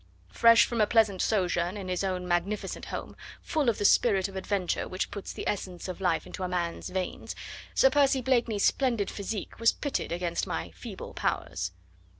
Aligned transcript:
Fresh 0.31 0.65
from 0.65 0.81
a 0.81 0.87
pleasant 0.87 1.21
sojourn 1.21 1.77
in 1.77 1.87
his 1.87 2.03
own 2.03 2.27
magnificent 2.27 2.85
home, 2.85 3.15
full 3.39 3.69
of 3.69 3.77
the 3.77 3.85
spirit 3.85 4.27
of 4.27 4.35
adventure 4.35 4.87
which 4.87 5.11
puts 5.11 5.31
the 5.31 5.47
essence 5.47 5.87
of 5.87 6.01
life 6.01 6.25
into 6.25 6.41
a 6.41 6.47
man's 6.47 6.89
veins, 6.89 7.35
Sir 7.75 7.91
Percy 7.91 8.19
Blakeney's 8.21 8.65
splendid 8.65 9.11
physique 9.11 9.59
was 9.59 9.73
pitted 9.73 10.11
against 10.11 10.47
my 10.47 10.71
feeble 10.71 11.13
powers. 11.13 11.69